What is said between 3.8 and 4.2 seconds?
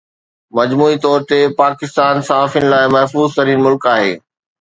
آهي